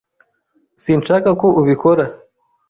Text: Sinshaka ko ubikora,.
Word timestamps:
Sinshaka 0.83 1.29
ko 1.41 1.47
ubikora,. 1.61 2.05